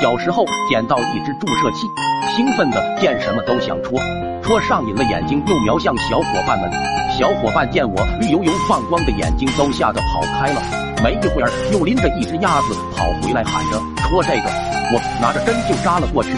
[0.00, 1.86] 小时候捡到一只注射器，
[2.34, 4.00] 兴奋的见什么都想戳，
[4.42, 6.70] 戳上瘾了，眼睛又瞄向小伙伴们。
[7.16, 10.62] 小伙伴见我绿油油放光的眼睛，都吓得跑开了。
[11.04, 14.50] 没一会儿，又拎着一只鸭子跑回来，喊着戳这个。
[14.94, 16.30] 我拿着针就扎了过去，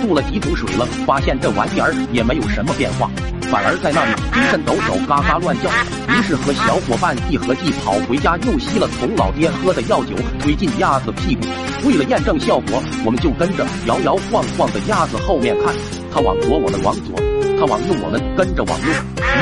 [0.00, 3.10] 注了几桶水了，发现这玩意儿也没有什么变化。
[3.52, 5.68] 反而在那里精神抖擞，嘎嘎乱叫。
[6.08, 11.42] 于是和小伙伴一合计，跑回家又吸了从老爹喝的药酒，推进鸭子屁股。
[11.84, 15.74] 为了验证效果，我们就跟着摇摇晃晃的鸭子后面看，
[16.10, 17.12] 它往左，我们往左；
[17.60, 18.86] 它往右，我们跟着往右。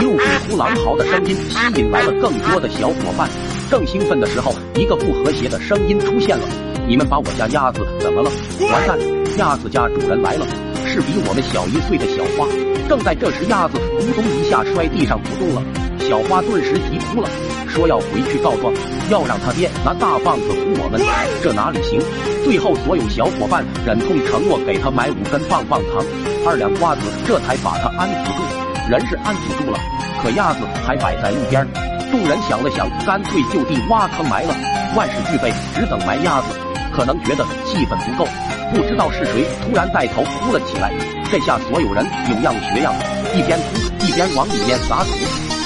[0.00, 3.30] 一路虎呼狼嚎的声音吸引来了更多的小伙伴。
[3.70, 6.44] 正兴奋的时候，一个不和谐的声音出现了
[6.88, 8.30] ：“你们把我家鸭子怎么了？”
[8.72, 8.98] 完蛋，
[9.38, 10.44] 鸭子家主人来了，
[10.90, 12.48] 是比我们小一岁的小花。
[12.88, 15.62] 正在这时，鸭子咕咚一下摔地上不动了。
[16.00, 17.30] 小花顿时急哭了，
[17.68, 18.74] 说要回去告状，
[19.10, 21.00] 要让他爹拿大棒子呼我们。
[21.40, 22.02] 这哪里行？
[22.42, 26.02] 最后，所有小伙伴忍痛承诺给他买五根棒棒糖、
[26.44, 28.42] 二两瓜子，这才把他安抚住。
[28.90, 29.78] 人是安抚住了，
[30.20, 31.64] 可鸭子还摆在路边。
[32.10, 34.52] 众人想了想，干脆就地挖坑埋了。
[34.96, 36.69] 万事俱备，只等埋鸭子。
[36.92, 38.28] 可能觉得气氛不够，
[38.74, 40.92] 不知道是谁突然带头哭了起来。
[41.30, 42.92] 这下所有人有样学样，
[43.34, 45.10] 一边哭一边往里面撒土，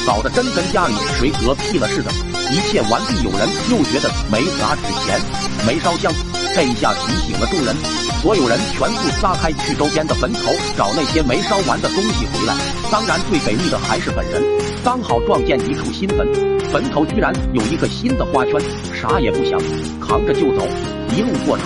[0.07, 2.11] 搞得真跟家里谁嗝屁了似的。
[2.53, 5.19] 一切完毕，有人又觉得没撒纸钱，
[5.67, 6.13] 没烧香，
[6.55, 7.75] 这一下提醒了众人，
[8.21, 12.55] 所有人全部撒开去周边的坟头找那些没烧完的东西回来。
[12.93, 14.43] 当然最给力的还是本人，
[14.85, 16.29] 刚好撞见一处新坟，
[16.75, 18.61] 坟头居然有一个新的花圈，
[18.93, 19.57] 啥也不想，
[20.01, 20.67] 扛着就走。
[21.17, 21.63] 一路过处，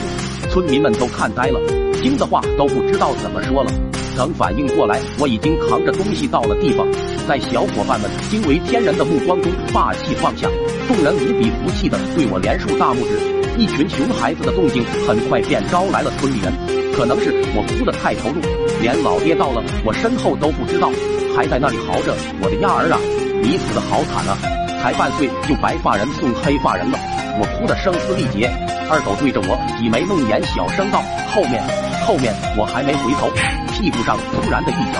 [0.51, 1.59] 村民们都看呆了，
[2.03, 3.73] 惊的话都不知道怎么说了。
[4.19, 6.87] 等反应过来，我已经扛着东西到了地方，
[7.27, 10.47] 在小伙伴们惊为天人的目光中，霸气放下。
[10.87, 13.19] 众人无比服气的对我连竖大拇指。
[13.57, 16.53] 一群熊孩子的动静很快便招来了村里人。
[16.93, 18.43] 可能是我哭得太投入，
[18.83, 20.93] 连老爹到了我身后都不知道，
[21.35, 23.01] 还在那里嚎着：“我的鸭儿啊，
[23.41, 24.37] 你死的好惨啊！
[24.83, 26.99] 才半岁就白发人送黑发人了。”
[27.41, 28.51] 我哭得声嘶力竭。
[28.91, 31.63] 二狗对着我挤眉弄眼，小声道：“后面，
[32.07, 33.31] 后面！”我还没回头。
[33.71, 34.99] 屁股上突然的一脚，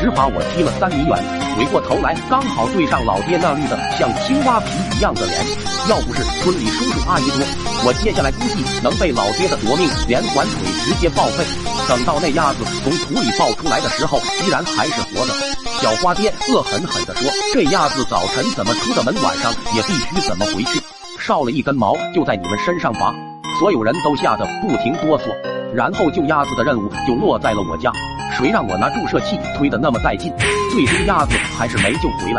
[0.00, 1.16] 直把我踢了三米远。
[1.56, 5.44] 回过头来，刚好对上老爹那绿的像青蛙皮一样的脸。
[5.88, 7.40] 要不是村里叔叔阿姨多，
[7.86, 11.44] 我接下来估计能被老爹的夺命连环腿直接报废。
[11.88, 15.32] 等到那鸭子从土里抱出来的时候，居然还是活的。
[15.80, 20.80] 小花爹恶狠狠地说：“这鸭子早晨怎么出的门，晚上也必须怎么回去。
[21.20, 23.14] 少了一根毛，就在你们身上拔。”
[23.60, 25.24] 所有人都吓得不停哆嗦。
[25.72, 27.92] 然后救鸭子的任务就落在了我家。
[28.32, 30.32] 谁让我拿注射器推的那么带劲，
[30.72, 32.34] 最终鸭子还是没救回来。